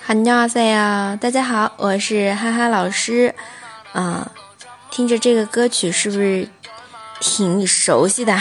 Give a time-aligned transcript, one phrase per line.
[0.00, 3.32] 哈尼奥塞呀，大家好，我是哈哈老师。
[3.92, 4.28] 啊，
[4.90, 6.48] 听着这个歌曲是不是
[7.20, 8.32] 挺熟悉的？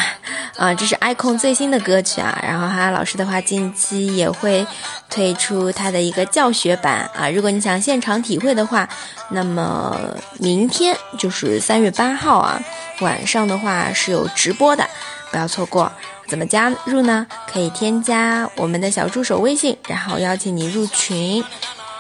[0.58, 2.40] 啊，这是 icon 最新的歌曲啊。
[2.42, 4.66] 然后哈哈老师的话，近期也会
[5.08, 7.30] 推出他的一个教学版啊。
[7.30, 8.90] 如果你想现场体会的话，
[9.30, 9.96] 那么
[10.40, 12.60] 明天就是三月八号啊，
[13.02, 14.90] 晚上的话是有直播的，
[15.30, 15.92] 不要错过。
[16.30, 17.26] 怎么加入呢？
[17.52, 21.44] 可以添加我们的小助手微信，然后邀请你入群。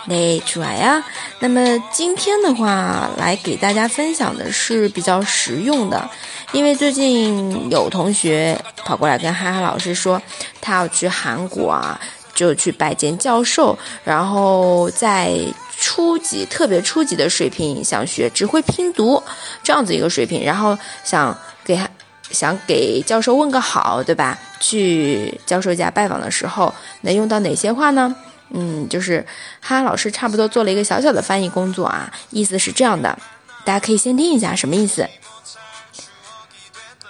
[0.05, 1.03] 那出来呀。
[1.39, 1.59] 那么
[1.91, 6.09] 今天的话，来给大家分享的是比较实用的，
[6.51, 10.19] 因为最近有同学跑过来跟哈哈老师说，
[10.61, 11.99] 他要去韩国啊，
[12.33, 15.37] 就去拜见教授，然后在
[15.77, 19.21] 初级、特别初级的水平想学只会拼读
[19.61, 21.79] 这样子一个水平，然后想给。
[22.30, 24.38] 想给教授问个好，对吧？
[24.60, 28.14] 去教授家拜访的时候，能用到哪些话呢？
[28.50, 29.26] 嗯，就是
[29.60, 33.18] 哈哈老师差不多做了一个小小的翻译工作啊，意思是这样的，
[33.64, 35.08] 大家可以先听一下什么意思。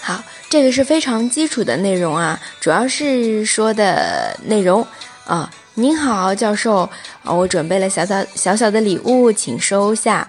[0.00, 4.86] 好，这个是非常基础的内容啊，主要是说的内容
[5.24, 5.50] 啊。
[5.74, 6.88] 您好，教授
[7.22, 10.26] 啊，我准备了小小小小的礼物，请收下。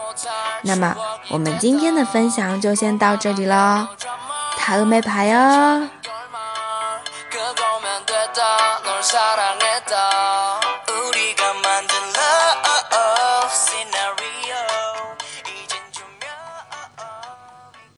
[0.63, 0.97] 那么
[1.29, 3.89] 我们今天的分享就先到这里了，
[4.57, 5.89] 塔没牌哦。